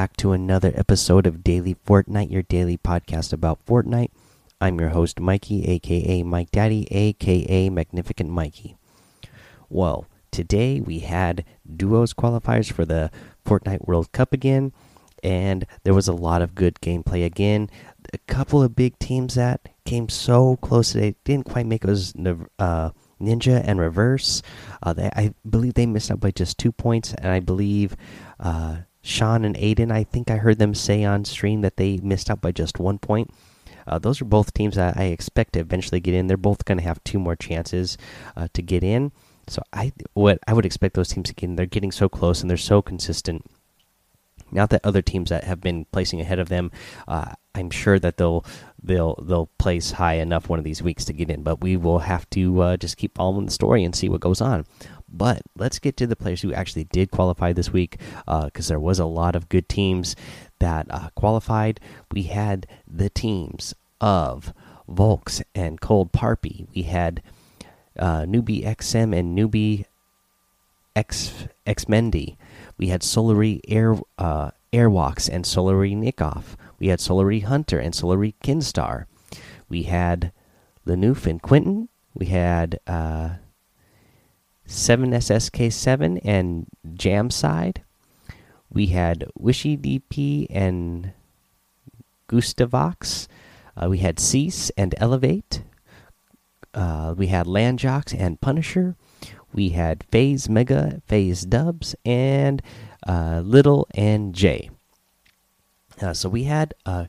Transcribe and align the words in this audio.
back 0.00 0.16
to 0.16 0.32
another 0.32 0.72
episode 0.76 1.26
of 1.26 1.44
Daily 1.44 1.76
Fortnite, 1.86 2.30
your 2.30 2.40
daily 2.40 2.78
podcast 2.78 3.34
about 3.34 3.62
Fortnite. 3.66 4.08
I'm 4.58 4.80
your 4.80 4.88
host, 4.88 5.20
Mikey, 5.20 5.66
aka 5.66 6.22
Mike 6.22 6.50
Daddy, 6.50 6.88
aka 6.90 7.68
Magnificent 7.68 8.30
Mikey. 8.30 8.76
Well, 9.68 10.06
today 10.30 10.80
we 10.80 11.00
had 11.00 11.44
duos 11.76 12.14
qualifiers 12.14 12.72
for 12.72 12.86
the 12.86 13.10
Fortnite 13.44 13.86
World 13.86 14.10
Cup 14.12 14.32
again, 14.32 14.72
and 15.22 15.66
there 15.82 15.92
was 15.92 16.08
a 16.08 16.14
lot 16.14 16.40
of 16.40 16.54
good 16.54 16.76
gameplay 16.76 17.26
again. 17.26 17.68
A 18.14 18.18
couple 18.26 18.62
of 18.62 18.74
big 18.74 18.98
teams 18.98 19.34
that 19.34 19.68
came 19.84 20.08
so 20.08 20.56
close, 20.62 20.94
they 20.94 21.14
didn't 21.24 21.44
quite 21.44 21.66
make 21.66 21.84
us. 21.84 22.14
Uh, 22.58 22.92
Ninja 23.20 23.62
and 23.62 23.78
Reverse. 23.78 24.40
Uh, 24.82 24.94
they, 24.94 25.10
I 25.14 25.34
believe 25.46 25.74
they 25.74 25.84
missed 25.84 26.10
out 26.10 26.20
by 26.20 26.30
just 26.30 26.56
two 26.56 26.72
points, 26.72 27.12
and 27.12 27.26
I 27.26 27.40
believe 27.40 27.94
uh, 28.38 28.78
Sean 29.02 29.44
and 29.44 29.56
Aiden. 29.56 29.90
I 29.90 30.04
think 30.04 30.30
I 30.30 30.36
heard 30.36 30.58
them 30.58 30.74
say 30.74 31.04
on 31.04 31.24
stream 31.24 31.62
that 31.62 31.76
they 31.76 31.98
missed 31.98 32.30
out 32.30 32.40
by 32.40 32.52
just 32.52 32.78
one 32.78 32.98
point. 32.98 33.30
Uh, 33.86 33.98
those 33.98 34.20
are 34.20 34.26
both 34.26 34.54
teams 34.54 34.76
that 34.76 34.96
I 34.96 35.04
expect 35.04 35.54
to 35.54 35.60
eventually 35.60 36.00
get 36.00 36.14
in. 36.14 36.26
They're 36.26 36.36
both 36.36 36.64
going 36.64 36.78
to 36.78 36.84
have 36.84 37.02
two 37.02 37.18
more 37.18 37.36
chances 37.36 37.96
uh, 38.36 38.48
to 38.52 38.62
get 38.62 38.84
in. 38.84 39.12
So 39.48 39.62
I 39.72 39.92
what 40.14 40.38
I 40.46 40.52
would 40.52 40.66
expect 40.66 40.94
those 40.94 41.08
teams 41.08 41.28
to 41.28 41.34
get 41.34 41.48
in. 41.48 41.56
They're 41.56 41.66
getting 41.66 41.90
so 41.90 42.08
close 42.08 42.40
and 42.40 42.48
they're 42.48 42.56
so 42.56 42.82
consistent. 42.82 43.44
Not 44.52 44.70
that 44.70 44.84
other 44.84 45.02
teams 45.02 45.30
that 45.30 45.44
have 45.44 45.60
been 45.60 45.86
placing 45.92 46.20
ahead 46.20 46.38
of 46.38 46.48
them, 46.48 46.70
uh, 47.06 47.34
I'm 47.54 47.70
sure 47.70 47.98
that 47.98 48.16
they'll 48.16 48.44
they'll 48.82 49.16
they'll 49.22 49.50
place 49.58 49.92
high 49.92 50.14
enough 50.14 50.48
one 50.48 50.58
of 50.58 50.64
these 50.64 50.82
weeks 50.82 51.04
to 51.06 51.12
get 51.12 51.30
in. 51.30 51.42
But 51.42 51.60
we 51.60 51.76
will 51.76 52.00
have 52.00 52.28
to 52.30 52.60
uh, 52.60 52.76
just 52.76 52.96
keep 52.96 53.16
following 53.16 53.46
the 53.46 53.52
story 53.52 53.82
and 53.84 53.94
see 53.94 54.08
what 54.08 54.20
goes 54.20 54.40
on. 54.40 54.66
But 55.10 55.42
let's 55.56 55.78
get 55.78 55.96
to 55.98 56.06
the 56.06 56.16
players 56.16 56.42
who 56.42 56.52
actually 56.52 56.84
did 56.84 57.10
qualify 57.10 57.52
this 57.52 57.72
week, 57.72 57.98
because 58.26 58.70
uh, 58.70 58.72
there 58.72 58.80
was 58.80 58.98
a 58.98 59.04
lot 59.04 59.34
of 59.34 59.48
good 59.48 59.68
teams 59.68 60.14
that 60.60 60.86
uh, 60.90 61.08
qualified. 61.14 61.80
We 62.12 62.24
had 62.24 62.66
the 62.86 63.10
teams 63.10 63.74
of 64.00 64.52
Volks 64.88 65.42
and 65.54 65.80
Cold 65.80 66.12
Parpy. 66.12 66.66
We 66.74 66.82
had 66.82 67.22
uh, 67.98 68.22
Newbie 68.22 68.64
XM 68.64 69.16
and 69.16 69.36
Newbie 69.36 69.84
X 70.96 71.46
Xmendi. 71.66 72.36
We 72.78 72.88
had 72.88 73.02
Solary 73.02 73.60
Air 73.68 73.96
uh, 74.18 74.50
Airwaks 74.72 75.28
and 75.28 75.44
Solary 75.44 75.96
Nikof. 75.96 76.56
We 76.78 76.88
had 76.88 76.98
Solary 76.98 77.42
Hunter 77.42 77.78
and 77.78 77.94
Solary 77.94 78.34
Kinstaar. 78.42 79.06
We 79.68 79.84
had 79.84 80.32
Lenoof 80.86 81.26
and 81.26 81.42
Quentin. 81.42 81.88
We 82.14 82.26
had 82.26 82.80
uh, 82.86 83.34
7SSK7 84.70 86.20
and 86.24 86.66
Jamside. 86.94 87.78
We 88.72 88.86
had 88.86 89.26
Wishy 89.36 89.76
DP 89.76 90.46
and 90.48 91.12
Gustavox. 92.28 93.26
Uh, 93.76 93.88
we 93.90 93.98
had 93.98 94.16
Ceice 94.16 94.70
and 94.76 94.94
Elevate. 94.98 95.64
Uh, 96.72 97.14
we 97.16 97.26
had 97.26 97.46
Landjocks 97.46 98.16
and 98.16 98.40
Punisher. 98.40 98.94
We 99.52 99.70
had 99.70 100.04
FaZe 100.12 100.48
Mega, 100.48 101.02
FaZe 101.08 101.42
Dubs, 101.42 101.96
and 102.04 102.62
uh, 103.08 103.42
Little 103.44 103.88
and 103.92 104.32
J. 104.32 104.70
Uh, 106.00 106.14
so 106.14 106.28
we 106.28 106.44
had, 106.44 106.74
uh, 106.86 107.06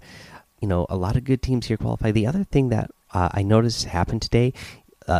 you 0.59 0.67
know, 0.67 0.87
a 0.89 0.97
lot 0.97 1.15
of 1.15 1.23
good 1.25 1.43
teams 1.43 1.67
here 1.67 1.77
qualify. 1.77 2.09
The 2.09 2.25
other 2.25 2.43
thing 2.43 2.69
that 2.69 2.89
uh, 3.13 3.29
I 3.31 3.43
noticed 3.43 3.85
happened 3.85 4.23
today, 4.23 4.51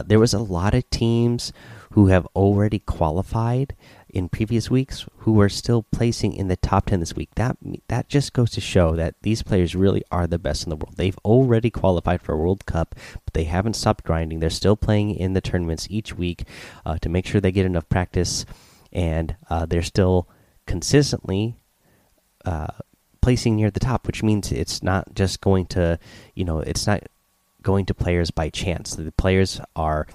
there 0.08 0.20
was 0.20 0.34
a 0.34 0.40
lot 0.40 0.74
of 0.74 0.90
teams 0.90 1.52
who 1.91 2.07
have 2.07 2.25
already 2.35 2.79
qualified 2.79 3.75
in 4.09 4.29
previous 4.29 4.69
weeks 4.69 5.06
who 5.19 5.40
are 5.40 5.50
still 5.50 5.84
placing 5.84 6.34
in 6.34 6.47
the 6.47 6.56
top 6.56 6.88
10 6.88 7.00
this 7.00 7.16
week. 7.16 7.29
That 7.35 7.57
that 7.88 8.09
just 8.09 8.34
goes 8.34 8.52
to 8.52 8.62
show 8.62 8.96
that 8.96 9.16
these 9.22 9.44
players 9.44 9.75
really 9.75 10.03
are 10.12 10.28
the 10.28 10.40
best 10.40 10.63
in 10.63 10.69
the 10.69 10.75
world. 10.75 10.96
They've 10.97 11.18
already 11.19 11.69
qualified 11.69 12.22
for 12.22 12.34
a 12.34 12.38
World 12.38 12.66
Cup, 12.66 12.96
but 13.24 13.34
they 13.34 13.46
haven't 13.46 13.75
stopped 13.75 14.03
grinding. 14.03 14.40
They're 14.40 14.50
still 14.50 14.75
playing 14.75 15.16
in 15.16 15.34
the 15.34 15.41
tournaments 15.41 15.88
each 15.90 16.16
week 16.16 16.46
uh, 16.85 16.97
to 17.00 17.09
make 17.09 17.25
sure 17.25 17.41
they 17.41 17.52
get 17.52 17.66
enough 17.66 17.90
practice, 17.90 18.46
and 18.91 19.35
uh, 19.50 19.66
they're 19.66 19.81
still 19.81 20.29
consistently 20.66 21.56
uh, 22.46 22.68
placing 23.22 23.56
near 23.56 23.69
the 23.69 23.79
top, 23.79 24.08
which 24.08 24.23
means 24.23 24.52
it's 24.52 24.81
not 24.81 25.13
just 25.13 25.41
going 25.41 25.66
to, 25.68 26.00
you 26.35 26.44
know, 26.46 26.59
it's 26.59 26.88
not 26.88 27.03
going 27.62 27.85
to 27.85 27.94
players 27.94 28.31
by 28.31 28.50
chance. 28.50 28.96
The 28.96 29.12
players 29.12 29.62
are, 29.75 30.08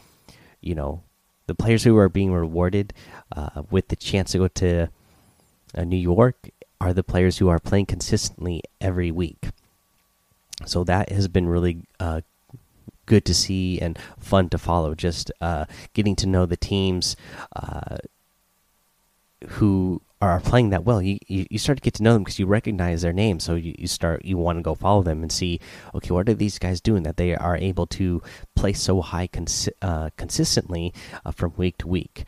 you 0.60 0.75
know, 0.75 1.03
the 1.47 1.55
players 1.55 1.84
who 1.84 1.97
are 1.97 2.09
being 2.09 2.33
rewarded 2.33 2.93
uh, 3.34 3.62
with 3.71 3.89
the 3.89 3.97
chance 3.97 4.33
to 4.33 4.39
go 4.39 4.49
to 4.49 4.89
uh, 5.75 5.84
New 5.84 5.97
York 5.97 6.51
are 6.81 6.93
the 6.93 7.05
players 7.05 7.39
who 7.39 7.49
are 7.49 7.59
playing 7.59 7.87
consistently 7.87 8.62
every 8.81 9.11
week. 9.11 9.51
So 10.65 10.85
that 10.85 11.11
has 11.11 11.29
been 11.29 11.49
really 11.49 11.85
uh, 12.01 12.23
good 13.06 13.25
to 13.27 13.35
see 13.35 13.81
and 13.81 13.99
fun 14.19 14.49
to 14.51 14.59
follow. 14.59 14.95
Just 14.95 15.31
uh, 15.41 15.67
getting 15.95 16.17
to 16.17 16.27
know 16.27 16.47
the 16.47 16.56
teams 16.56 17.17
uh, 17.55 17.99
who 19.47 20.03
are 20.22 20.41
playing 20.41 20.71
that 20.71 20.84
well, 20.84 21.03
you, 21.03 21.19
you, 21.27 21.47
you 21.50 21.59
start 21.59 21.77
to 21.78 21.82
get 21.82 21.94
to 21.94 22.03
know 22.03 22.15
them 22.15 22.22
because 22.22 22.38
you 22.38 22.47
recognize 22.47 23.03
their 23.03 23.12
name. 23.12 23.38
So 23.38 23.54
you, 23.54 23.75
you 23.78 23.87
start 23.87 24.25
you 24.25 24.38
want 24.38 24.59
to 24.59 24.62
go 24.62 24.75
follow 24.75 25.03
them 25.03 25.22
and 25.22 25.31
see 25.31 25.60
okay 25.94 26.10
what 26.10 26.28
are 26.28 26.34
these 26.34 26.59
guys 26.59 26.81
doing 26.81 27.03
that 27.03 27.16
they 27.16 27.34
are 27.34 27.56
able 27.56 27.87
to 27.87 28.22
play 28.55 28.72
so 28.72 29.03
high 29.03 29.28
consi 29.28 29.69
uh, 29.82 30.10
consistently 30.16 30.94
uh, 31.25 31.31
from 31.31 31.53
week 31.56 31.78
to 31.78 31.88
week. 31.88 32.25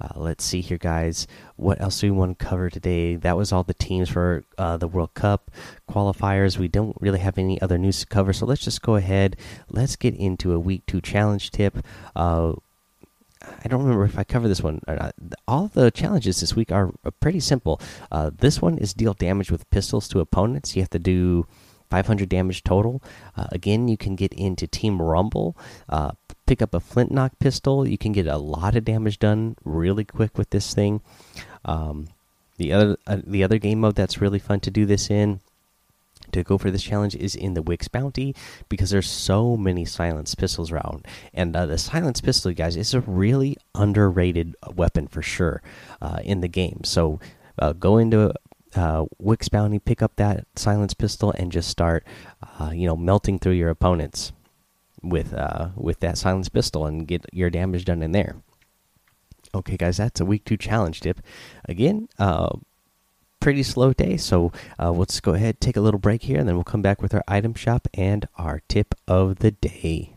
Uh, 0.00 0.08
let's 0.16 0.44
see 0.44 0.60
here, 0.60 0.78
guys. 0.78 1.26
What 1.56 1.80
else 1.80 2.00
do 2.00 2.12
we 2.12 2.16
want 2.16 2.38
to 2.38 2.44
cover 2.44 2.70
today? 2.70 3.16
That 3.16 3.36
was 3.36 3.52
all 3.52 3.64
the 3.64 3.74
teams 3.74 4.08
for 4.08 4.44
uh, 4.56 4.76
the 4.76 4.88
World 4.88 5.14
Cup 5.14 5.50
qualifiers. 5.90 6.58
We 6.58 6.68
don't 6.68 6.96
really 7.00 7.18
have 7.18 7.38
any 7.38 7.60
other 7.60 7.78
news 7.78 8.00
to 8.00 8.06
cover, 8.06 8.32
so 8.32 8.46
let's 8.46 8.64
just 8.64 8.82
go 8.82 8.96
ahead. 8.96 9.36
Let's 9.68 9.96
get 9.96 10.14
into 10.14 10.52
a 10.52 10.58
week 10.60 10.86
two 10.86 11.00
challenge 11.00 11.50
tip. 11.50 11.78
I 13.64 13.68
don't 13.68 13.82
remember 13.82 14.04
if 14.04 14.18
I 14.18 14.24
covered 14.24 14.48
this 14.48 14.62
one 14.62 14.80
or 14.86 14.96
not. 14.96 15.14
All 15.46 15.68
the 15.68 15.90
challenges 15.90 16.40
this 16.40 16.56
week 16.56 16.72
are 16.72 16.92
pretty 17.20 17.40
simple. 17.40 17.80
Uh, 18.10 18.30
this 18.36 18.60
one 18.60 18.78
is 18.78 18.94
deal 18.94 19.14
damage 19.14 19.50
with 19.50 19.68
pistols 19.70 20.08
to 20.08 20.20
opponents. 20.20 20.76
You 20.76 20.82
have 20.82 20.90
to 20.90 20.98
do 20.98 21.46
500 21.90 22.28
damage 22.28 22.64
total. 22.64 23.02
Uh, 23.36 23.46
again, 23.52 23.88
you 23.88 23.96
can 23.96 24.16
get 24.16 24.32
into 24.32 24.66
Team 24.66 25.00
Rumble, 25.00 25.56
uh, 25.88 26.12
pick 26.46 26.62
up 26.62 26.74
a 26.74 26.80
Flintlock 26.80 27.38
pistol. 27.38 27.86
You 27.86 27.98
can 27.98 28.12
get 28.12 28.26
a 28.26 28.38
lot 28.38 28.76
of 28.76 28.84
damage 28.84 29.18
done 29.18 29.56
really 29.64 30.04
quick 30.04 30.38
with 30.38 30.50
this 30.50 30.74
thing. 30.74 31.02
Um, 31.64 32.08
the 32.56 32.72
other 32.72 32.96
uh, 33.06 33.18
the 33.26 33.44
other 33.44 33.58
game 33.58 33.80
mode 33.80 33.96
that's 33.96 34.20
really 34.20 34.38
fun 34.38 34.60
to 34.60 34.70
do 34.70 34.86
this 34.86 35.10
in 35.10 35.40
to 36.32 36.42
go 36.42 36.58
for 36.58 36.70
this 36.70 36.82
challenge 36.82 37.14
is 37.14 37.34
in 37.34 37.54
the 37.54 37.62
Wick's 37.62 37.88
Bounty 37.88 38.34
because 38.68 38.90
there's 38.90 39.08
so 39.08 39.56
many 39.56 39.84
silence 39.84 40.34
pistols 40.34 40.70
around, 40.70 41.06
and 41.32 41.54
uh, 41.56 41.66
the 41.66 41.78
silence 41.78 42.20
pistol, 42.20 42.52
guys, 42.52 42.76
is 42.76 42.94
a 42.94 43.00
really 43.00 43.56
underrated 43.74 44.56
weapon 44.74 45.06
for 45.06 45.22
sure 45.22 45.62
uh, 46.00 46.20
in 46.24 46.40
the 46.40 46.48
game. 46.48 46.80
So 46.84 47.20
uh, 47.58 47.72
go 47.72 47.98
into 47.98 48.32
uh, 48.74 49.04
Wick's 49.18 49.48
Bounty, 49.48 49.78
pick 49.78 50.02
up 50.02 50.16
that 50.16 50.46
silence 50.56 50.94
pistol, 50.94 51.32
and 51.38 51.52
just 51.52 51.68
start, 51.68 52.06
uh, 52.58 52.70
you 52.72 52.86
know, 52.86 52.96
melting 52.96 53.38
through 53.38 53.52
your 53.52 53.70
opponents 53.70 54.32
with 55.02 55.34
with 55.76 56.00
that 56.00 56.16
silence 56.16 56.48
pistol 56.48 56.86
and 56.86 57.08
get 57.08 57.26
your 57.32 57.50
damage 57.50 57.84
done 57.84 58.02
in 58.02 58.12
there. 58.12 58.36
Okay, 59.54 59.76
guys, 59.76 59.98
that's 59.98 60.20
a 60.20 60.24
week 60.24 60.44
two 60.44 60.56
challenge 60.56 61.00
tip. 61.00 61.20
Again, 61.68 62.08
pretty 63.42 63.64
slow 63.64 63.92
day. 63.92 64.16
So 64.16 64.52
uh, 64.78 64.92
let's 64.92 65.18
go 65.18 65.34
ahead, 65.34 65.60
take 65.60 65.76
a 65.76 65.80
little 65.80 65.98
break 65.98 66.22
here, 66.22 66.38
and 66.38 66.48
then 66.48 66.54
we'll 66.54 66.62
come 66.62 66.80
back 66.80 67.02
with 67.02 67.12
our 67.12 67.24
item 67.26 67.54
shop 67.54 67.88
and 67.92 68.28
our 68.38 68.62
tip 68.68 68.94
of 69.08 69.40
the 69.40 69.50
day. 69.50 70.14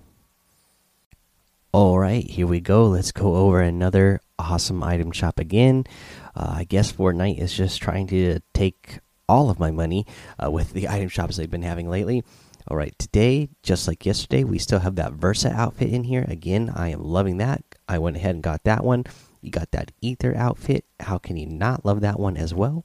All 1.71 1.97
right, 1.97 2.23
here 2.23 2.45
we 2.45 2.59
go. 2.61 2.85
Let's 2.85 3.11
go 3.11 3.35
over 3.35 3.61
another 3.61 4.21
awesome 4.37 4.83
item 4.83 5.11
shop 5.11 5.39
again. 5.39 5.85
Uh, 6.35 6.53
I 6.57 6.63
guess 6.65 6.91
Fortnite 6.91 7.39
is 7.39 7.51
just 7.51 7.81
trying 7.81 8.05
to 8.07 8.41
take 8.53 8.99
all 9.27 9.49
of 9.49 9.59
my 9.59 9.71
money 9.71 10.05
uh, 10.41 10.51
with 10.51 10.73
the 10.73 10.87
item 10.89 11.09
shops 11.09 11.35
they've 11.35 11.49
been 11.49 11.63
having 11.63 11.89
lately. 11.89 12.23
All 12.67 12.77
right, 12.77 12.97
today, 12.99 13.49
just 13.63 13.87
like 13.87 14.05
yesterday, 14.05 14.43
we 14.43 14.59
still 14.59 14.79
have 14.79 14.95
that 14.97 15.13
Versa 15.13 15.51
outfit 15.51 15.89
in 15.89 16.03
here. 16.03 16.25
Again, 16.27 16.71
I 16.75 16.89
am 16.89 17.03
loving 17.03 17.37
that. 17.37 17.63
I 17.89 17.97
went 17.97 18.17
ahead 18.17 18.35
and 18.35 18.43
got 18.43 18.63
that 18.65 18.83
one. 18.83 19.03
You 19.45 19.51
got 19.51 19.71
that 19.73 19.91
Ether 20.01 20.35
outfit. 20.35 20.85
How 21.01 21.19
can 21.19 21.37
you 21.37 21.45
not 21.45 21.85
love 21.85 22.01
that 22.01 22.19
one 22.19 22.35
as 22.35 22.51
well? 22.51 22.83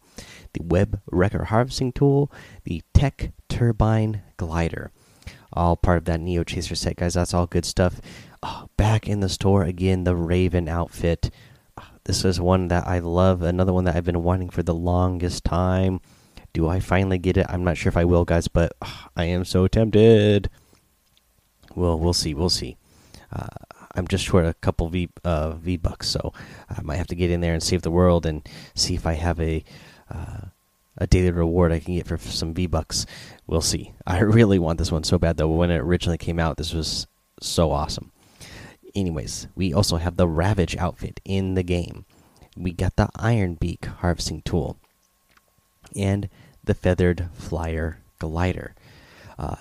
The 0.53 0.63
Web 0.63 1.01
Record 1.11 1.47
Harvesting 1.47 1.91
Tool, 1.91 2.31
the 2.65 2.83
Tech 2.93 3.33
Turbine 3.49 4.21
Glider. 4.37 4.93
All 5.55 5.75
part 5.75 5.97
of 5.97 6.05
that 6.05 6.21
Neo 6.21 6.45
Chaser 6.45 6.75
set, 6.75 6.97
guys. 6.97 7.15
That's 7.15 7.33
all 7.33 7.47
good 7.47 7.65
stuff. 7.65 7.99
Oh, 8.43 8.69
back 8.77 9.09
in 9.09 9.21
the 9.21 9.31
store 9.31 9.65
again, 9.65 10.05
the 10.05 10.15
Raven 10.15 10.69
outfit. 10.69 11.31
this 12.05 12.27
is 12.27 12.39
one 12.39 12.69
that 12.69 12.87
I 12.87 12.99
love. 12.99 13.41
Another 13.41 13.73
one 13.73 13.85
that 13.85 13.97
I've 13.97 14.05
been 14.05 14.23
wanting 14.23 14.51
for 14.51 14.63
the 14.63 14.75
longest 14.75 15.45
time. 15.45 16.03
Do 16.53 16.69
I 16.69 16.79
finally 16.79 17.17
get 17.17 17.39
it? 17.39 17.47
I'm 17.49 17.65
not 17.65 17.79
sure 17.79 17.89
if 17.89 17.97
I 17.97 18.05
will, 18.05 18.27
guys, 18.27 18.49
but 18.49 18.75
oh, 18.83 19.07
I 19.17 19.25
am 19.25 19.47
so 19.47 19.67
tempted. 19.67 20.51
Well, 21.75 21.99
we'll 21.99 22.13
see. 22.13 22.35
We'll 22.35 22.51
see. 22.51 22.77
Uh, 23.33 23.47
I'm 23.95 24.07
just 24.07 24.25
short 24.25 24.45
a 24.47 24.55
couple 24.55 24.89
V 24.89 25.09
uh, 25.25 25.53
V 25.53 25.77
bucks, 25.77 26.09
so 26.09 26.33
I 26.69 26.81
might 26.83 26.97
have 26.97 27.09
to 27.09 27.17
get 27.17 27.31
in 27.31 27.41
there 27.41 27.55
and 27.55 27.63
save 27.63 27.83
the 27.83 27.91
world 27.91 28.25
and 28.27 28.49
see 28.75 28.95
if 28.95 29.07
I 29.07 29.15
have 29.15 29.41
a 29.41 29.65
uh, 30.11 30.47
a 30.97 31.07
daily 31.07 31.31
reward 31.31 31.73
I 31.73 31.81
can 31.81 31.95
get 31.95 32.07
for 32.07 32.19
some 32.19 32.55
V 32.55 32.67
bucks. 32.67 33.07
We'll 33.47 33.61
see. 33.61 33.93
I 34.07 34.19
really 34.21 34.59
want 34.59 34.79
this 34.79 34.93
one 34.93 35.05
so 35.05 35.19
bad 35.19 35.37
though. 35.37 35.49
When 35.49 35.71
it 35.71 35.79
originally 35.79 36.19
came 36.19 36.39
out, 36.39 36.57
this 36.57 36.73
was 36.73 37.07
so 37.41 37.73
awesome. 37.73 38.13
Anyways, 38.95 39.49
we 39.55 39.73
also 39.73 39.97
have 39.97 40.17
the 40.17 40.29
Ravage 40.29 40.77
outfit 40.77 41.21
in 41.25 41.55
the 41.55 41.63
game. 41.63 42.05
We 42.57 42.73
got 42.73 42.97
the 42.97 43.09
Iron 43.17 43.55
Beak 43.55 43.87
harvesting 43.87 44.43
tool 44.43 44.77
and 45.97 46.29
the 46.65 46.75
Feathered 46.75 47.29
Flyer 47.35 47.99
glider. 48.19 48.75
Uh, 49.39 49.57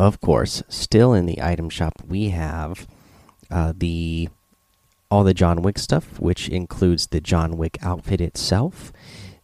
of 0.00 0.20
course, 0.22 0.62
still 0.68 1.12
in 1.12 1.26
the 1.26 1.42
item 1.42 1.68
shop, 1.68 1.92
we 2.08 2.30
have 2.30 2.88
uh, 3.50 3.74
the 3.76 4.30
all 5.10 5.24
the 5.24 5.34
John 5.34 5.60
Wick 5.60 5.78
stuff, 5.78 6.18
which 6.18 6.48
includes 6.48 7.08
the 7.08 7.20
John 7.20 7.58
Wick 7.58 7.76
outfit 7.82 8.20
itself, 8.20 8.92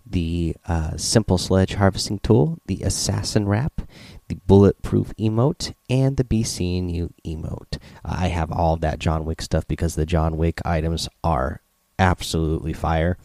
the 0.06 0.56
uh, 0.66 0.96
simple 0.96 1.36
sledge 1.36 1.74
harvesting 1.74 2.20
tool, 2.20 2.58
the 2.66 2.80
assassin 2.82 3.46
wrap, 3.46 3.82
the 4.28 4.36
bulletproof 4.46 5.12
emote, 5.18 5.74
and 5.90 6.16
the 6.16 6.24
You 6.24 7.12
emote. 7.26 7.78
I 8.02 8.28
have 8.28 8.50
all 8.50 8.76
that 8.76 8.98
John 8.98 9.26
Wick 9.26 9.42
stuff 9.42 9.68
because 9.68 9.94
the 9.94 10.06
John 10.06 10.38
Wick 10.38 10.64
items 10.64 11.06
are 11.22 11.60
absolutely 11.98 12.72
fire. 12.72 13.18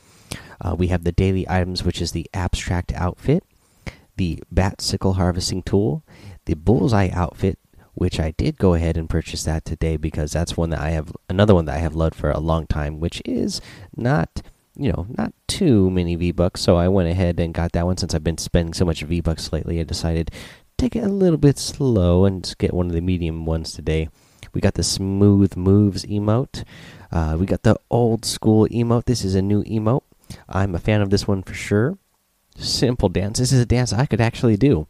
Uh, 0.59 0.75
we 0.75 0.87
have 0.87 1.05
the 1.05 1.11
daily 1.13 1.47
items, 1.47 1.83
which 1.83 2.01
is 2.01 2.11
the 2.11 2.29
abstract 2.33 2.91
outfit, 2.93 3.43
the 4.17 4.43
bat 4.51 4.81
sickle 4.81 5.13
harvesting 5.13 5.63
tool, 5.63 6.03
the 6.45 6.55
bullseye 6.55 7.09
outfit, 7.13 7.59
which 7.93 8.19
I 8.19 8.31
did 8.31 8.57
go 8.57 8.73
ahead 8.73 8.97
and 8.97 9.09
purchase 9.09 9.43
that 9.43 9.65
today 9.65 9.97
because 9.97 10.31
that's 10.31 10.57
one 10.57 10.69
that 10.71 10.79
I 10.79 10.91
have 10.91 11.13
another 11.29 11.53
one 11.53 11.65
that 11.65 11.75
I 11.75 11.79
have 11.79 11.95
loved 11.95 12.15
for 12.15 12.31
a 12.31 12.39
long 12.39 12.67
time, 12.67 12.99
which 12.99 13.21
is 13.25 13.61
not 13.95 14.41
you 14.75 14.91
know 14.91 15.05
not 15.17 15.33
too 15.47 15.89
many 15.89 16.15
V 16.15 16.31
bucks. 16.31 16.61
So 16.61 16.77
I 16.77 16.87
went 16.87 17.09
ahead 17.09 17.39
and 17.39 17.53
got 17.53 17.73
that 17.73 17.85
one 17.85 17.97
since 17.97 18.13
I've 18.13 18.23
been 18.23 18.37
spending 18.37 18.73
so 18.73 18.85
much 18.85 19.01
V 19.01 19.21
bucks 19.21 19.51
lately. 19.51 19.79
I 19.79 19.83
decided 19.83 20.31
take 20.77 20.95
it 20.95 21.03
a 21.03 21.09
little 21.09 21.37
bit 21.37 21.59
slow 21.59 22.25
and 22.25 22.55
get 22.57 22.73
one 22.73 22.87
of 22.87 22.93
the 22.93 23.01
medium 23.01 23.45
ones 23.45 23.73
today. 23.73 24.09
We 24.53 24.61
got 24.61 24.73
the 24.73 24.83
smooth 24.83 25.55
moves 25.55 26.05
emote. 26.05 26.63
Uh, 27.11 27.37
we 27.39 27.45
got 27.45 27.63
the 27.63 27.77
old 27.89 28.25
school 28.25 28.67
emote. 28.69 29.05
This 29.05 29.23
is 29.23 29.35
a 29.35 29.41
new 29.41 29.63
emote. 29.63 30.03
I'm 30.49 30.73
a 30.73 30.79
fan 30.79 31.01
of 31.01 31.09
this 31.09 31.27
one 31.27 31.43
for 31.43 31.53
sure. 31.53 31.97
Simple 32.57 33.09
dance. 33.09 33.39
This 33.39 33.51
is 33.51 33.61
a 33.61 33.65
dance 33.65 33.93
I 33.93 34.05
could 34.05 34.21
actually 34.21 34.57
do. 34.57 34.87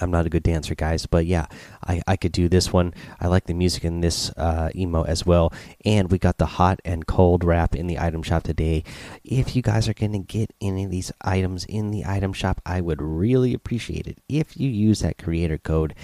I'm 0.00 0.10
not 0.10 0.26
a 0.26 0.30
good 0.30 0.42
dancer, 0.42 0.74
guys, 0.74 1.06
but 1.06 1.26
yeah, 1.26 1.46
I, 1.86 2.02
I 2.06 2.16
could 2.16 2.32
do 2.32 2.48
this 2.48 2.72
one. 2.72 2.94
I 3.20 3.26
like 3.28 3.46
the 3.46 3.54
music 3.54 3.84
in 3.84 4.00
this 4.00 4.30
uh, 4.36 4.70
emo 4.74 5.02
as 5.04 5.26
well. 5.26 5.52
And 5.84 6.10
we 6.10 6.18
got 6.18 6.38
the 6.38 6.46
hot 6.46 6.80
and 6.84 7.06
cold 7.06 7.44
wrap 7.44 7.74
in 7.74 7.86
the 7.86 7.98
item 7.98 8.22
shop 8.22 8.44
today. 8.44 8.84
If 9.24 9.54
you 9.56 9.62
guys 9.62 9.88
are 9.88 9.94
going 9.94 10.12
to 10.12 10.18
get 10.18 10.52
any 10.60 10.84
of 10.84 10.90
these 10.90 11.12
items 11.22 11.64
in 11.64 11.90
the 11.90 12.04
item 12.06 12.32
shop, 12.32 12.60
I 12.64 12.80
would 12.80 13.02
really 13.02 13.54
appreciate 13.54 14.06
it 14.06 14.18
if 14.28 14.56
you 14.56 14.68
use 14.68 15.00
that 15.00 15.18
creator 15.18 15.58
code 15.58 15.94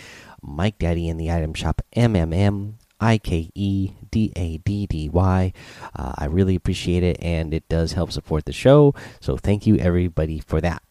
Mike 0.42 0.78
Daddy 0.78 1.08
in 1.08 1.16
the 1.16 1.30
item 1.30 1.54
shop, 1.54 1.82
MMM. 1.96 2.74
I 3.00 3.18
K 3.18 3.50
E 3.54 3.92
D 4.10 4.32
A 4.34 4.58
D 4.58 4.86
D 4.86 5.08
Y. 5.08 5.52
Uh, 5.94 6.12
I 6.18 6.24
really 6.24 6.56
appreciate 6.56 7.04
it, 7.04 7.16
and 7.22 7.54
it 7.54 7.68
does 7.68 7.92
help 7.92 8.10
support 8.10 8.44
the 8.44 8.52
show. 8.52 8.92
So, 9.20 9.36
thank 9.36 9.68
you 9.68 9.76
everybody 9.76 10.40
for 10.40 10.60
that. 10.60 10.82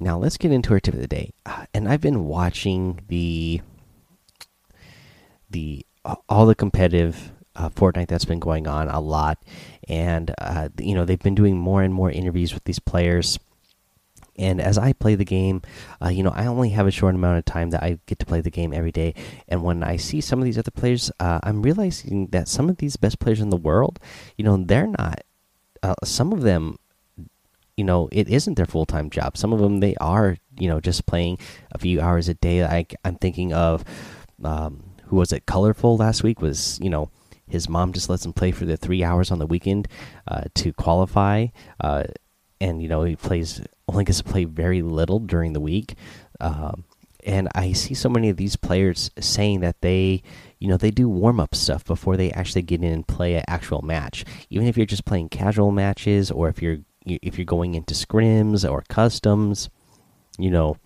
Now 0.00 0.16
let's 0.18 0.36
get 0.36 0.52
into 0.52 0.72
our 0.72 0.80
tip 0.80 0.94
of 0.94 1.00
the 1.00 1.08
day. 1.08 1.32
Uh, 1.44 1.66
and 1.74 1.88
I've 1.88 2.00
been 2.00 2.24
watching 2.24 3.00
the 3.08 3.60
the 5.50 5.84
uh, 6.04 6.16
all 6.28 6.46
the 6.46 6.54
competitive 6.54 7.32
uh, 7.56 7.68
Fortnite 7.70 8.08
that's 8.08 8.24
been 8.24 8.38
going 8.38 8.66
on 8.66 8.88
a 8.88 9.00
lot, 9.00 9.42
and 9.88 10.32
uh, 10.38 10.68
you 10.78 10.94
know 10.94 11.04
they've 11.04 11.18
been 11.18 11.34
doing 11.34 11.56
more 11.56 11.82
and 11.82 11.92
more 11.92 12.10
interviews 12.10 12.54
with 12.54 12.64
these 12.64 12.78
players. 12.78 13.38
And 14.36 14.60
as 14.60 14.78
I 14.78 14.92
play 14.92 15.16
the 15.16 15.24
game, 15.24 15.62
uh, 16.00 16.10
you 16.10 16.22
know 16.22 16.30
I 16.30 16.46
only 16.46 16.70
have 16.70 16.86
a 16.86 16.92
short 16.92 17.16
amount 17.16 17.38
of 17.38 17.44
time 17.44 17.70
that 17.70 17.82
I 17.82 17.98
get 18.06 18.20
to 18.20 18.26
play 18.26 18.40
the 18.40 18.50
game 18.50 18.72
every 18.72 18.92
day. 18.92 19.14
And 19.48 19.64
when 19.64 19.82
I 19.82 19.96
see 19.96 20.20
some 20.20 20.38
of 20.38 20.44
these 20.44 20.58
other 20.58 20.70
players, 20.70 21.10
uh, 21.18 21.40
I'm 21.42 21.60
realizing 21.60 22.28
that 22.28 22.46
some 22.46 22.68
of 22.70 22.76
these 22.76 22.96
best 22.96 23.18
players 23.18 23.40
in 23.40 23.50
the 23.50 23.56
world, 23.56 23.98
you 24.36 24.44
know, 24.44 24.56
they're 24.56 24.86
not. 24.86 25.22
some 26.04 26.32
of 26.32 26.42
them 26.42 26.78
you 27.78 27.84
know 27.84 28.08
it 28.10 28.28
isn't 28.28 28.54
their 28.54 28.66
full 28.66 28.84
time 28.84 29.08
job. 29.08 29.36
Some 29.36 29.52
of 29.52 29.60
them 29.60 29.78
they 29.78 29.94
are 29.96 30.36
you 30.58 30.68
know 30.68 30.80
just 30.80 31.06
playing 31.06 31.38
a 31.72 31.78
few 31.78 32.00
hours 32.00 32.28
a 32.28 32.34
day. 32.34 32.66
Like 32.66 32.94
I'm 33.04 33.14
thinking 33.14 33.52
of 33.52 33.84
um, 34.42 34.82
who 35.04 35.16
was 35.16 35.32
it? 35.32 35.46
Colorful 35.46 35.96
last 35.96 36.24
week 36.24 36.42
was 36.42 36.78
you 36.82 36.90
know 36.90 37.10
his 37.46 37.68
mom 37.68 37.92
just 37.92 38.10
lets 38.10 38.26
him 38.26 38.32
play 38.32 38.50
for 38.50 38.66
the 38.66 38.76
three 38.76 39.04
hours 39.04 39.30
on 39.30 39.38
the 39.38 39.46
weekend 39.46 39.88
uh, 40.26 40.42
to 40.54 40.72
qualify, 40.72 41.46
uh, 41.80 42.04
and 42.60 42.82
you 42.82 42.88
know 42.88 43.04
he 43.04 43.14
plays 43.14 43.62
only 43.86 44.04
gets 44.04 44.18
to 44.18 44.24
play 44.24 44.44
very 44.44 44.82
little 44.82 45.20
during 45.20 45.52
the 45.52 45.60
week. 45.60 45.94
Um, 46.40 46.84
and 47.24 47.48
I 47.54 47.72
see 47.72 47.94
so 47.94 48.08
many 48.08 48.28
of 48.28 48.36
these 48.36 48.56
players 48.56 49.10
saying 49.18 49.60
that 49.60 49.80
they, 49.80 50.22
you 50.60 50.68
know, 50.68 50.76
they 50.76 50.90
do 50.90 51.08
warm 51.08 51.40
up 51.40 51.54
stuff 51.54 51.84
before 51.84 52.16
they 52.16 52.30
actually 52.30 52.62
get 52.62 52.82
in 52.82 52.92
and 52.92 53.06
play 53.06 53.34
an 53.34 53.44
actual 53.48 53.82
match. 53.82 54.24
Even 54.50 54.68
if 54.68 54.76
you're 54.76 54.86
just 54.86 55.04
playing 55.04 55.28
casual 55.28 55.72
matches, 55.72 56.30
or 56.30 56.48
if 56.48 56.62
you're 56.62 56.78
if 57.10 57.38
you're 57.38 57.44
going 57.44 57.74
into 57.74 57.94
scrims 57.94 58.68
or 58.68 58.82
customs, 58.88 59.70
you 60.38 60.50
know, 60.50 60.76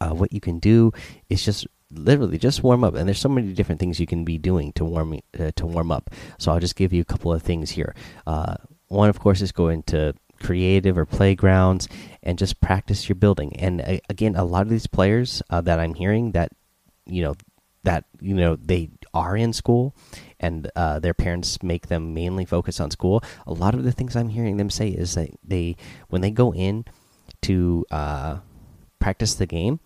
uh, 0.00 0.10
what 0.10 0.32
you 0.32 0.40
can 0.40 0.58
do 0.58 0.92
is 1.28 1.44
just 1.44 1.66
literally 1.90 2.38
just 2.38 2.62
warm 2.62 2.84
up. 2.84 2.94
And 2.94 3.06
there's 3.06 3.20
so 3.20 3.28
many 3.28 3.52
different 3.52 3.80
things 3.80 4.00
you 4.00 4.06
can 4.06 4.24
be 4.24 4.38
doing 4.38 4.72
to 4.72 4.84
warm 4.84 5.18
uh, 5.38 5.50
to 5.56 5.66
warm 5.66 5.92
up. 5.92 6.10
So 6.38 6.52
i'll 6.52 6.60
just 6.60 6.76
give 6.76 6.92
you 6.92 7.00
a 7.02 7.04
couple 7.04 7.32
of 7.32 7.42
things 7.42 7.70
here. 7.70 7.94
Uh, 8.26 8.56
one 8.88 9.08
of 9.08 9.20
course 9.20 9.40
is 9.40 9.52
go 9.52 9.68
into 9.68 10.14
creative 10.40 10.98
or 10.98 11.06
playgrounds 11.06 11.88
and 12.22 12.38
just 12.38 12.60
practice 12.60 13.08
your 13.08 13.16
building. 13.16 13.56
And 13.56 13.80
uh, 13.80 13.98
again 14.08 14.36
a 14.36 14.44
lot 14.44 14.62
of 14.62 14.68
these 14.68 14.86
players 14.86 15.42
uh, 15.50 15.60
that 15.62 15.80
i'm 15.80 15.94
hearing 15.94 16.32
that 16.32 16.50
you 17.06 17.22
know 17.22 17.36
that 17.84 18.04
you 18.20 18.34
know 18.34 18.56
they 18.56 18.90
are 19.14 19.36
in 19.36 19.52
school 19.52 19.94
and 20.40 20.70
uh, 20.76 20.98
their 20.98 21.14
parents 21.14 21.62
make 21.62 21.88
them 21.88 22.14
mainly 22.14 22.44
focus 22.44 22.80
on 22.80 22.90
school. 22.90 23.22
A 23.46 23.52
lot 23.52 23.74
of 23.74 23.84
the 23.84 23.92
things 23.92 24.16
I'm 24.16 24.28
hearing 24.28 24.56
them 24.56 24.70
say 24.70 24.88
is 24.88 25.14
that 25.14 25.30
they, 25.42 25.76
when 26.08 26.22
they 26.22 26.30
go 26.30 26.52
in 26.52 26.84
to 27.42 27.84
uh, 27.90 28.38
practice 28.98 29.34
the 29.34 29.46
game, 29.46 29.80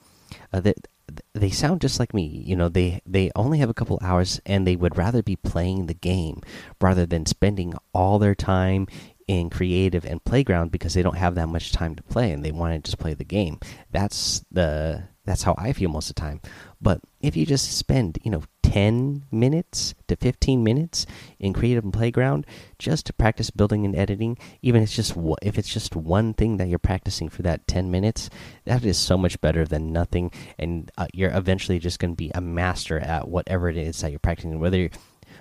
uh, 0.52 0.60
that 0.60 0.88
they 1.34 1.50
sound 1.50 1.80
just 1.80 1.98
like 1.98 2.14
me. 2.14 2.24
You 2.46 2.56
know, 2.56 2.68
they 2.68 3.00
they 3.04 3.30
only 3.34 3.58
have 3.58 3.70
a 3.70 3.74
couple 3.74 3.98
hours, 4.02 4.40
and 4.46 4.66
they 4.66 4.76
would 4.76 4.96
rather 4.96 5.22
be 5.22 5.36
playing 5.36 5.86
the 5.86 5.94
game 5.94 6.40
rather 6.80 7.06
than 7.06 7.26
spending 7.26 7.74
all 7.92 8.18
their 8.18 8.34
time 8.34 8.86
in 9.26 9.48
creative 9.48 10.04
and 10.04 10.24
playground 10.24 10.72
because 10.72 10.94
they 10.94 11.02
don't 11.02 11.16
have 11.16 11.36
that 11.36 11.48
much 11.48 11.70
time 11.70 11.94
to 11.94 12.02
play 12.02 12.32
and 12.32 12.44
they 12.44 12.50
want 12.50 12.72
to 12.74 12.90
just 12.90 12.98
play 12.98 13.14
the 13.14 13.24
game. 13.24 13.60
That's 13.92 14.44
the 14.50 15.04
that's 15.24 15.42
how 15.42 15.54
I 15.56 15.72
feel 15.72 15.90
most 15.90 16.10
of 16.10 16.16
the 16.16 16.20
time. 16.20 16.40
But 16.80 17.00
if 17.20 17.36
you 17.36 17.46
just 17.46 17.76
spend, 17.76 18.18
you 18.24 18.30
know, 18.30 18.42
10 18.70 19.24
minutes 19.32 19.96
to 20.06 20.14
15 20.14 20.62
minutes 20.62 21.04
in 21.40 21.52
creative 21.52 21.82
playground 21.92 22.46
just 22.78 23.04
to 23.04 23.12
practice 23.12 23.50
building 23.50 23.84
and 23.84 23.96
editing, 23.96 24.38
even 24.62 24.80
if 24.80 24.86
it's 24.86 24.94
just 24.94 25.16
if 25.42 25.58
it's 25.58 25.72
just 25.72 25.96
one 25.96 26.32
thing 26.34 26.56
that 26.56 26.68
you're 26.68 26.78
practicing 26.78 27.28
for 27.28 27.42
that 27.42 27.66
10 27.66 27.90
minutes, 27.90 28.30
that 28.66 28.84
is 28.84 28.96
so 28.96 29.18
much 29.18 29.40
better 29.40 29.64
than 29.64 29.92
nothing. 29.92 30.30
And 30.56 30.88
uh, 30.96 31.08
you're 31.12 31.36
eventually 31.36 31.80
just 31.80 31.98
going 31.98 32.12
to 32.12 32.16
be 32.16 32.30
a 32.32 32.40
master 32.40 33.00
at 33.00 33.26
whatever 33.26 33.68
it 33.68 33.76
is 33.76 34.00
that 34.02 34.12
you're 34.12 34.20
practicing 34.20 34.60
whether 34.60 34.88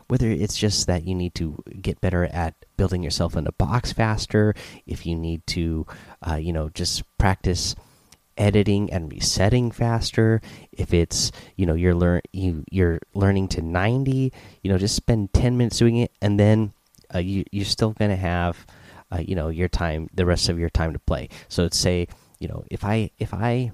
whether 0.07 0.27
it's 0.27 0.57
just 0.57 0.88
that 0.88 1.05
you 1.05 1.13
need 1.13 1.36
to 1.36 1.63
get 1.79 2.01
better 2.01 2.25
at 2.25 2.55
building 2.77 3.03
yourself 3.03 3.36
in 3.36 3.45
a 3.45 3.51
box 3.51 3.91
faster, 3.91 4.55
if 4.88 5.05
you 5.05 5.15
need 5.15 5.45
to, 5.45 5.86
uh, 6.27 6.33
you 6.33 6.51
know, 6.51 6.67
just 6.69 7.03
practice 7.19 7.75
editing 8.39 8.91
and 8.91 9.12
resetting 9.12 9.69
faster. 9.69 10.41
If 10.72 10.93
it's 10.93 11.31
you 11.55 11.65
know 11.65 11.75
you're 11.75 11.93
learn 11.93 12.22
you 12.34 12.63
you're 12.72 13.00
learning 13.13 13.50
to 13.50 13.62
90 13.62 14.34
you 14.63 14.72
know 14.72 14.77
just 14.77 14.96
spend 14.96 15.34
10 15.34 15.58
minutes 15.58 15.77
doing 15.77 15.98
it 15.98 16.12
and 16.22 16.39
then 16.39 16.74
uh, 17.13 17.19
you 17.19 17.43
you're 17.51 17.65
still 17.65 17.91
gonna 17.91 18.15
have 18.15 18.65
uh, 19.12 19.19
you 19.19 19.36
know 19.36 19.50
your 19.50 19.67
time 19.67 20.10
the 20.13 20.25
rest 20.25 20.50
of 20.50 20.58
your 20.58 20.69
time 20.69 20.93
to 20.93 21.00
play. 21.00 21.29
So 21.50 21.63
let's 21.63 21.77
say 21.77 22.08
you 22.39 22.48
know 22.48 22.63
if 22.72 22.84
i 22.84 23.12
if 23.19 23.34
i 23.34 23.72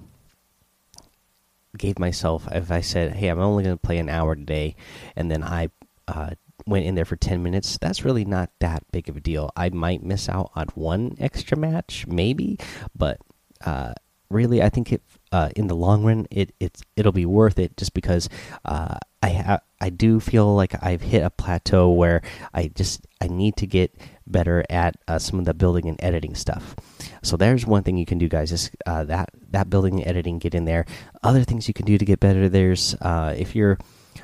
gave 1.78 1.98
myself 1.98 2.48
if 2.52 2.70
i 2.70 2.80
said 2.80 3.12
hey 3.12 3.28
i'm 3.28 3.38
only 3.38 3.62
gonna 3.62 3.76
play 3.76 3.98
an 3.98 4.08
hour 4.08 4.34
today 4.34 4.74
and 5.14 5.30
then 5.30 5.42
i 5.42 5.68
uh, 6.08 6.30
went 6.66 6.86
in 6.86 6.94
there 6.94 7.04
for 7.04 7.16
10 7.16 7.42
minutes 7.42 7.78
that's 7.80 8.04
really 8.04 8.24
not 8.24 8.50
that 8.60 8.82
big 8.90 9.08
of 9.08 9.16
a 9.16 9.20
deal. 9.20 9.50
I 9.56 9.68
might 9.70 10.02
miss 10.02 10.28
out 10.28 10.50
on 10.54 10.68
one 10.74 11.16
extra 11.20 11.56
match 11.56 12.06
maybe 12.06 12.58
but 12.96 13.20
uh, 13.64 13.94
really, 14.28 14.62
I 14.62 14.68
think 14.68 14.92
it 14.92 15.02
uh, 15.32 15.50
in 15.56 15.66
the 15.66 15.76
long 15.76 16.04
run 16.04 16.26
it 16.30 16.54
it's 16.60 16.82
it'll 16.96 17.12
be 17.12 17.26
worth 17.26 17.58
it 17.58 17.76
just 17.76 17.94
because 17.94 18.28
uh, 18.64 18.96
I 19.22 19.58
I 19.80 19.90
do 19.90 20.20
feel 20.20 20.54
like 20.54 20.74
I've 20.82 21.02
hit 21.02 21.22
a 21.22 21.30
plateau 21.30 21.90
where 21.90 22.22
I 22.54 22.68
just 22.68 23.06
I 23.20 23.28
need 23.28 23.56
to 23.56 23.66
get 23.66 23.94
better 24.26 24.64
at 24.70 24.96
uh, 25.08 25.18
some 25.18 25.38
of 25.38 25.44
the 25.44 25.54
building 25.54 25.88
and 25.88 26.02
editing 26.02 26.34
stuff. 26.34 26.74
So 27.22 27.36
there's 27.36 27.66
one 27.66 27.82
thing 27.82 27.96
you 27.96 28.06
can 28.06 28.18
do, 28.18 28.28
guys. 28.28 28.52
Is 28.52 28.70
uh, 28.86 29.04
that 29.04 29.30
that 29.50 29.70
building 29.70 29.98
and 29.98 30.06
editing 30.06 30.38
get 30.38 30.54
in 30.54 30.64
there. 30.64 30.86
Other 31.22 31.44
things 31.44 31.68
you 31.68 31.74
can 31.74 31.86
do 31.86 31.98
to 31.98 32.04
get 32.04 32.20
better. 32.20 32.48
There's 32.48 32.94
uh, 33.00 33.34
if 33.36 33.54
you're 33.54 33.78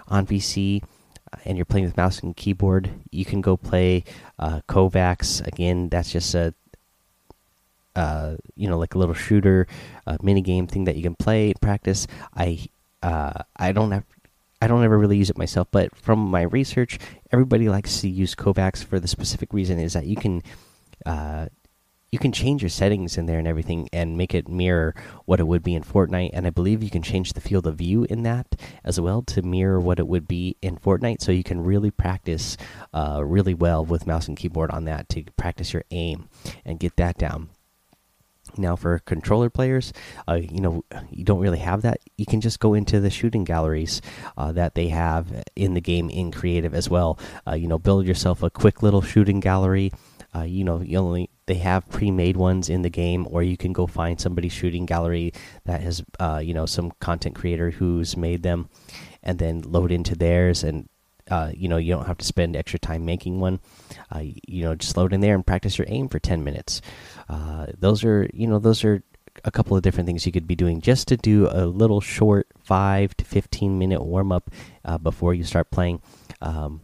on 0.09 0.27
PC 0.27 0.83
and 1.45 1.57
you're 1.57 1.65
playing 1.65 1.87
with 1.87 1.97
mouse 1.97 2.21
and 2.21 2.37
keyboard, 2.37 2.91
you 3.11 3.25
can 3.25 3.41
go 3.41 3.57
play 3.57 4.05
uh, 4.39 4.61
KovaaK's. 4.69 5.41
Again, 5.41 5.89
that's 5.89 6.13
just 6.13 6.35
a 6.35 6.55
uh, 7.97 8.37
you 8.55 8.69
know, 8.69 8.79
like 8.79 8.95
a 8.95 8.99
little 8.99 9.15
shooter 9.15 9.67
uh, 10.07 10.17
mini 10.23 10.41
game 10.41 10.67
thing 10.67 10.85
that 10.85 10.97
you 10.97 11.03
can 11.03 11.15
play 11.15 11.49
and 11.51 11.61
practice. 11.61 12.07
I 12.35 12.67
uh, 13.03 13.43
I 13.57 13.73
don't 13.73 13.91
have. 13.91 14.05
I 14.61 14.69
don't 14.69 14.85
ever 14.85 14.97
really 14.97 15.17
use 15.17 15.29
it 15.29 15.37
myself, 15.37 15.67
but 15.73 15.95
from 15.97 16.21
my 16.21 16.43
research, 16.43 17.01
everybody 17.33 17.69
likes 17.69 18.01
to 18.03 18.09
use 18.09 18.37
KovaaK's 18.37 18.85
for 18.85 19.01
the 19.01 19.09
specific 19.09 19.53
reason 19.53 19.81
is 19.81 19.95
that 19.95 20.07
you 20.07 20.15
can 20.15 20.41
uh, 21.05 21.47
you 22.13 22.19
can 22.19 22.31
change 22.31 22.63
your 22.63 22.69
settings 22.69 23.17
in 23.17 23.25
there 23.25 23.39
and 23.39 23.49
everything 23.49 23.89
and 23.91 24.19
make 24.19 24.35
it 24.35 24.47
mirror 24.47 24.95
what 25.25 25.41
it 25.41 25.47
would 25.47 25.63
be 25.63 25.75
in 25.75 25.83
Fortnite. 25.83 26.31
And 26.35 26.47
I 26.47 26.51
believe 26.51 26.83
you 26.83 26.91
can 26.91 27.03
change 27.03 27.33
the 27.33 27.41
field 27.41 27.67
of 27.67 27.77
view 27.77 28.05
in 28.05 28.23
that 28.25 28.55
as 28.85 29.01
well 29.01 29.23
to 29.23 29.41
mirror 29.41 29.81
what 29.81 29.99
it 29.99 30.07
would 30.07 30.29
be 30.29 30.57
in 30.61 30.77
Fortnite. 30.77 31.23
So 31.23 31.33
you 31.33 31.43
can 31.43 31.65
really 31.65 31.91
practice 31.91 32.59
uh, 32.93 33.23
really 33.25 33.55
well 33.55 33.83
with 33.83 34.07
mouse 34.07 34.29
and 34.29 34.37
keyboard 34.37 34.71
on 34.71 34.85
that 34.85 35.09
to 35.09 35.25
practice 35.39 35.73
your 35.73 35.85
aim 35.91 36.29
and 36.67 36.79
get 36.79 36.97
that 36.97 37.17
down. 37.17 37.49
Now, 38.57 38.77
for 38.77 38.99
controller 39.01 39.49
players, 39.49 39.93
uh, 40.29 40.35
you 40.35 40.61
know, 40.61 40.85
you 41.11 41.25
don't 41.25 41.41
really 41.41 41.59
have 41.59 41.83
that. 41.83 42.01
You 42.17 42.27
can 42.27 42.41
just 42.41 42.61
go 42.61 42.75
into 42.75 43.01
the 43.01 43.11
shooting 43.11 43.45
galleries 43.45 44.03
uh, 44.37 44.53
that 44.53 44.75
they 44.75 44.89
have 44.89 45.43
in 45.57 45.75
the 45.75 45.81
game 45.81 46.11
in 46.11 46.31
creative 46.31 46.75
as 46.75 46.91
well. 46.91 47.19
Uh, 47.47 47.55
you 47.55 47.67
know, 47.67 47.79
build 47.79 48.07
yourself 48.07 48.43
a 48.43 48.51
quick 48.51 48.83
little 48.83 49.03
shooting 49.03 49.41
gallery. 49.41 49.93
Uh, 50.35 50.43
you 50.43 50.65
know, 50.65 50.81
you 50.81 50.99
only 50.99 51.29
they 51.47 51.57
have 51.57 51.89
pre-made 51.91 52.37
ones 52.37 52.69
in 52.69 52.83
the 52.83 52.91
game, 52.91 53.27
or 53.31 53.43
you 53.43 53.57
can 53.57 53.73
go 53.73 53.87
find 53.87 54.21
somebody's 54.21 54.53
shooting 54.53 54.87
gallery 54.87 55.33
that 55.65 55.81
has, 55.81 56.03
uh, 56.21 56.41
you 56.43 56.55
know, 56.55 56.67
some 56.67 56.93
content 57.01 57.35
creator 57.35 57.71
who's 57.71 58.17
made 58.17 58.43
them, 58.43 58.69
and 59.23 59.39
then 59.39 59.61
load 59.61 59.93
into 59.93 60.15
theirs 60.15 60.63
and 60.65 60.89
uh, 61.31 61.51
you 61.55 61.69
know 61.69 61.77
you 61.77 61.95
don't 61.95 62.07
have 62.07 62.19
to 62.19 62.25
spend 62.25 62.57
extra 62.57 62.79
time 62.79 63.05
making 63.05 63.41
one. 63.41 63.61
Uh, 64.11 64.25
you 64.47 64.65
know 64.65 64.75
just 64.75 64.97
load 64.97 65.13
in 65.13 65.21
there 65.21 65.35
and 65.35 65.47
practice 65.47 65.79
your 65.79 65.87
aim 65.89 66.09
for 66.09 66.19
10 66.19 66.45
minutes. 66.45 66.81
Uh, 67.29 67.67
those 67.79 68.05
are 68.05 68.29
you 68.33 68.47
know 68.47 68.59
those 68.59 68.85
are 68.85 69.03
a 69.45 69.51
couple 69.51 69.77
of 69.77 69.83
different 69.83 70.07
things 70.07 70.27
you 70.27 70.33
could 70.33 70.47
be 70.47 70.55
doing 70.55 70.81
just 70.81 71.09
to 71.09 71.17
do 71.17 71.49
a 71.51 71.65
little 71.65 72.01
short 72.01 72.47
5 72.65 73.17
to 73.17 73.25
15 73.25 73.79
minute 73.79 74.03
warm 74.03 74.31
up 74.31 74.51
uh, 74.85 74.99
before 74.99 75.35
you 75.35 75.45
start 75.45 75.71
playing. 75.71 76.03
Um, 76.41 76.83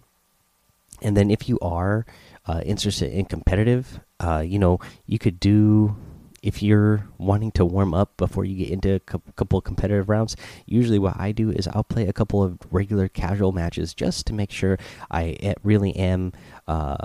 and 1.02 1.16
then 1.16 1.30
if 1.30 1.48
you 1.48 1.58
are 1.60 2.06
uh, 2.46 2.62
interested 2.64 3.12
in 3.12 3.26
competitive 3.26 4.00
uh, 4.20 4.42
you 4.44 4.58
know 4.58 4.80
you 5.06 5.18
could 5.18 5.38
do 5.38 5.96
if 6.42 6.62
you're 6.62 7.06
wanting 7.18 7.50
to 7.52 7.64
warm 7.64 7.94
up 7.94 8.16
before 8.16 8.44
you 8.44 8.56
get 8.56 8.70
into 8.70 8.94
a 8.94 9.00
couple 9.00 9.60
competitive 9.60 10.08
rounds, 10.08 10.36
usually 10.66 10.98
what 10.98 11.18
I 11.18 11.32
do 11.32 11.50
is 11.50 11.68
I'll 11.68 11.84
play 11.84 12.06
a 12.06 12.12
couple 12.12 12.42
of 12.42 12.58
regular 12.70 13.08
casual 13.08 13.52
matches 13.52 13.94
just 13.94 14.26
to 14.26 14.32
make 14.32 14.50
sure 14.50 14.78
I 15.10 15.36
eh, 15.40 15.54
really 15.62 15.94
am 15.96 16.32
uh, 16.66 16.98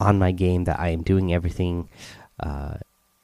on 0.00 0.18
my 0.18 0.32
game, 0.32 0.64
that 0.64 0.80
I 0.80 0.88
am 0.88 1.02
doing 1.02 1.32
everything, 1.32 1.88
uh, 2.40 2.76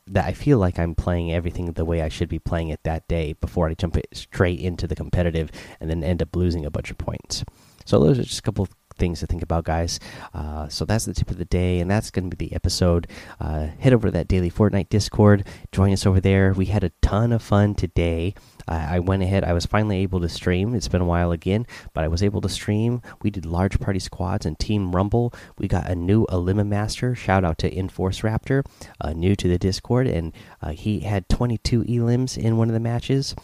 that 0.07 0.25
I 0.25 0.33
feel 0.33 0.59
like 0.59 0.79
I'm 0.79 0.95
playing 0.95 1.33
everything 1.33 1.73
the 1.73 1.85
way 1.85 2.03
I 2.03 2.09
should 2.09 2.29
be 2.29 2.39
playing 2.39 2.69
it 2.69 2.81
that 2.85 3.07
day 3.09 3.35
before 3.35 3.69
I 3.69 3.75
jump 3.75 3.97
it 3.97 4.09
straight 4.13 4.61
into 4.61 4.87
the 4.87 4.97
competitive 4.97 5.51
and 5.81 5.91
then 5.91 6.03
end 6.03 6.23
up 6.23 6.35
losing 6.35 6.65
a 6.65 6.71
bunch 6.71 6.91
of 6.91 6.99
points. 6.99 7.45
So 7.85 7.99
those 8.01 8.19
are 8.19 8.23
just 8.23 8.39
a 8.39 8.43
couple 8.43 8.65
of 8.65 8.88
things 8.99 9.21
to 9.21 9.27
think 9.27 9.43
about, 9.43 9.65
guys. 9.65 10.01
Uh, 10.35 10.69
so 10.69 10.85
that's 10.85 11.05
the 11.05 11.15
tip 11.15 11.31
of 11.31 11.39
the 11.39 11.45
day, 11.45 11.81
and 11.81 11.91
that's 11.91 12.11
going 12.11 12.29
to 12.31 12.37
be 12.37 12.49
the 12.49 12.55
episode. 12.55 13.07
Uh, 13.41 13.69
head 13.79 13.93
over 13.93 14.09
to 14.09 14.13
that 14.13 14.29
daily 14.29 14.51
Fortnite 14.51 14.89
Discord, 14.89 15.47
join 15.73 15.93
us 15.93 16.07
over 16.07 16.21
there. 16.21 16.53
We 16.53 16.67
had 16.67 16.85
a 16.85 16.93
ton 17.01 17.33
of 17.33 17.43
fun 17.43 17.75
today. 17.75 18.35
I 18.69 18.99
went 18.99 19.23
ahead. 19.23 19.45
I 19.45 19.53
was 19.53 19.67
finally 19.67 19.99
able 19.99 20.21
to 20.21 20.29
stream. 20.29 20.75
It's 20.75 20.89
been 20.89 21.01
a 21.01 21.07
while 21.07 21.33
again, 21.33 21.67
but 21.95 22.05
I 22.05 22.09
was 22.09 22.23
able 22.23 22.41
to 22.43 22.49
stream. 22.49 23.01
We 23.23 23.31
did 23.31 23.47
large 23.47 23.81
party 23.81 23.99
squads 23.99 24.45
and 24.45 24.59
Team 24.59 24.95
Rumble. 24.95 25.33
We 25.57 25.69
got 25.69 25.89
a 25.89 25.95
new 25.95 26.27
Elima 26.27 26.67
Master. 26.67 27.15
Shout 27.15 27.45
out 27.45 27.59
to 27.59 27.77
Enforce 27.77 28.21
Raptor, 28.21 28.65
uh, 29.01 29.13
new 29.13 29.35
to 29.37 29.49
the 29.49 29.59
Discord, 29.59 30.07
and 30.07 30.33
uh, 30.63 30.71
he 30.71 31.01
had 31.01 31.29
22 31.29 31.85
elims 31.85 32.37
in 32.37 32.57
one 32.57 32.69
of 32.69 32.75
the 32.75 32.81
matches. 32.81 33.35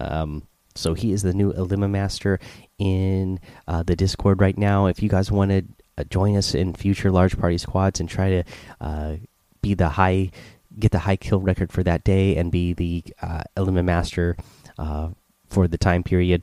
Um, 0.00 0.46
so 0.78 0.94
he 0.94 1.12
is 1.12 1.22
the 1.22 1.34
new 1.34 1.52
Elima 1.52 1.90
Master 1.90 2.38
in 2.78 3.40
uh, 3.66 3.82
the 3.82 3.96
Discord 3.96 4.40
right 4.40 4.56
now. 4.56 4.86
If 4.86 5.02
you 5.02 5.08
guys 5.08 5.30
want 5.30 5.50
to 5.50 5.64
uh, 5.98 6.04
join 6.04 6.36
us 6.36 6.54
in 6.54 6.74
future 6.74 7.10
large 7.10 7.36
party 7.38 7.58
squads 7.58 8.00
and 8.00 8.08
try 8.08 8.30
to 8.30 8.44
uh, 8.80 9.16
be 9.60 9.74
the 9.74 9.90
high, 9.90 10.30
get 10.78 10.92
the 10.92 11.00
high 11.00 11.16
kill 11.16 11.40
record 11.40 11.72
for 11.72 11.82
that 11.82 12.04
day 12.04 12.36
and 12.36 12.52
be 12.52 12.72
the 12.72 13.02
uh, 13.20 13.42
Elima 13.56 13.84
Master 13.84 14.36
uh, 14.78 15.08
for 15.48 15.66
the 15.66 15.78
time 15.78 16.04
period, 16.04 16.42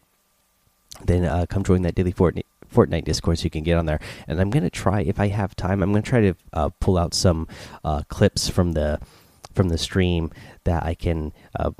then 1.03 1.23
uh, 1.23 1.45
come 1.47 1.63
join 1.63 1.81
that 1.83 1.95
daily 1.95 2.13
Fortnite. 2.13 2.43
Fortnite 2.73 3.05
Discord, 3.05 3.39
so 3.39 3.45
you 3.45 3.49
can 3.49 3.63
get 3.63 3.77
on 3.77 3.85
there. 3.85 4.01
And 4.27 4.41
I'm 4.41 4.49
gonna 4.49 4.69
try, 4.69 4.99
if 4.99 5.17
I 5.17 5.27
have 5.29 5.55
time, 5.55 5.81
I'm 5.81 5.93
gonna 5.93 6.01
try 6.01 6.19
to 6.19 6.71
pull 6.81 6.97
out 6.97 7.13
some 7.13 7.47
clips 8.09 8.49
from 8.49 8.73
the 8.73 8.99
from 9.53 9.69
the 9.69 9.77
stream 9.77 10.29
that 10.65 10.83
I 10.83 10.93
can 10.93 11.31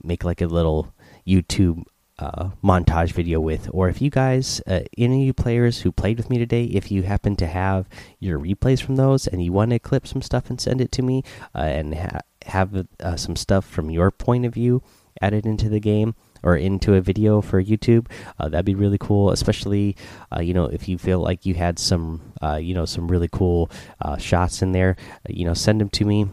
make 0.03 0.23
like 0.23 0.39
a 0.39 0.47
little 0.47 0.93
YouTube 1.27 1.83
uh, 2.19 2.49
montage 2.63 3.11
video 3.11 3.39
with, 3.39 3.69
or 3.73 3.89
if 3.89 4.01
you 4.01 4.09
guys, 4.09 4.61
uh, 4.67 4.81
any 4.97 5.23
of 5.23 5.27
you 5.27 5.33
players 5.33 5.81
who 5.81 5.91
played 5.91 6.17
with 6.17 6.29
me 6.29 6.37
today, 6.37 6.63
if 6.65 6.91
you 6.91 7.03
happen 7.03 7.35
to 7.35 7.47
have 7.47 7.89
your 8.19 8.39
replays 8.39 8.81
from 8.81 8.95
those 8.95 9.27
and 9.27 9.43
you 9.43 9.51
want 9.51 9.71
to 9.71 9.79
clip 9.79 10.07
some 10.07 10.21
stuff 10.21 10.49
and 10.49 10.61
send 10.61 10.79
it 10.79 10.91
to 10.93 11.01
me, 11.01 11.23
uh, 11.53 11.59
and 11.59 11.95
ha 11.95 12.19
have 12.45 12.85
uh, 12.99 13.15
some 13.15 13.35
stuff 13.35 13.65
from 13.65 13.89
your 13.89 14.11
point 14.11 14.45
of 14.45 14.53
view 14.53 14.81
added 15.19 15.45
into 15.47 15.67
the 15.67 15.79
game 15.79 16.13
or 16.43 16.55
into 16.55 16.93
a 16.93 17.01
video 17.01 17.41
for 17.41 17.61
YouTube, 17.63 18.07
uh, 18.39 18.47
that'd 18.47 18.65
be 18.65 18.75
really 18.75 18.99
cool. 18.99 19.31
Especially, 19.31 19.95
uh, 20.35 20.41
you 20.41 20.53
know, 20.53 20.65
if 20.65 20.87
you 20.87 20.97
feel 20.97 21.19
like 21.19 21.45
you 21.45 21.55
had 21.55 21.79
some, 21.79 22.21
you 22.59 22.75
know, 22.75 22.85
some 22.85 23.07
really 23.07 23.29
cool 23.31 23.71
shots 24.19 24.61
in 24.61 24.73
there, 24.73 24.95
you 25.27 25.43
know, 25.43 25.55
send 25.55 25.81
them 25.81 25.89
to 25.89 26.05
me 26.05 26.29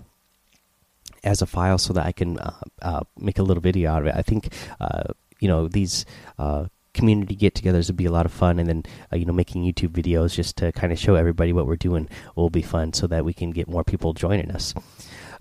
as 1.25 1.41
a 1.41 1.47
file 1.47 1.79
so 1.79 1.93
that 1.93 2.05
I 2.05 2.13
can 2.13 2.39
uh, 2.39 2.53
uh, 2.83 3.01
make 3.19 3.39
a 3.39 3.43
little 3.43 3.61
video 3.61 3.93
out 3.93 4.03
of 4.03 4.09
it. 4.09 4.15
I 4.17 4.23
think 4.23 4.53
uh, 4.81 5.05
you 5.43 5.49
know 5.49 5.69
these 5.69 6.07
uh, 6.39 6.67
community 6.95 7.35
get-togethers 7.35 7.89
would 7.89 7.97
be 7.97 8.07
a 8.07 8.13
lot 8.13 8.27
of 8.27 8.33
fun, 8.33 8.59
and 8.59 8.69
then 8.69 8.83
uh, 9.13 9.17
you 9.17 9.25
know 9.25 9.33
making 9.33 9.65
YouTube 9.65 9.91
videos 9.91 10.35
just 10.35 10.57
to 10.59 10.73
kind 10.73 10.93
of 10.93 10.99
show 10.99 11.17
everybody 11.17 11.53
what 11.53 11.67
we're 11.67 11.77
doing 11.77 12.09
will 12.37 12.51
be 12.51 12.63
fun, 12.63 12.93
so 12.93 13.07
that 13.09 13.25
we 13.25 13.35
can 13.35 13.51
get 13.51 13.69
more 13.69 13.85
people 13.85 14.13
joining 14.13 14.51
us. 14.53 14.73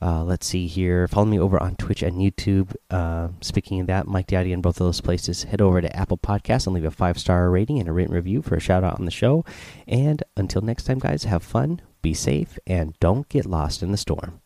Uh, 0.02 0.24
let's 0.24 0.48
see 0.48 0.66
here. 0.66 1.08
Follow 1.08 1.28
me 1.28 1.40
over 1.40 1.62
on 1.62 1.76
Twitch 1.76 2.02
and 2.02 2.16
YouTube. 2.16 2.74
Uh, 2.90 3.28
speaking 3.42 3.80
of 3.80 3.88
that, 3.88 4.08
Mike 4.08 4.26
Daddy 4.26 4.52
in 4.52 4.62
both 4.62 4.80
of 4.82 4.88
those 4.88 5.00
places. 5.00 5.44
Head 5.44 5.62
over 5.62 5.80
to 5.80 5.96
Apple 5.96 6.18
Podcasts 6.18 6.66
and 6.66 6.74
leave 6.74 6.86
a 6.86 6.92
five 6.92 7.20
star 7.20 7.52
rating 7.52 7.80
and 7.80 7.88
a 7.88 7.94
written 7.94 8.16
review 8.16 8.42
for 8.42 8.56
a 8.56 8.60
shout 8.60 8.84
out 8.84 8.98
on 8.98 9.06
the 9.06 9.12
show. 9.12 9.46
And 9.88 10.24
until 10.36 10.64
next 10.64 10.86
time, 10.86 10.98
guys, 10.98 11.26
have 11.26 11.44
fun, 11.44 11.82
be 12.02 12.16
safe, 12.16 12.58
and 12.66 13.00
don't 13.00 13.30
get 13.30 13.46
lost 13.46 13.84
in 13.84 13.92
the 13.92 13.98
storm. 13.98 14.42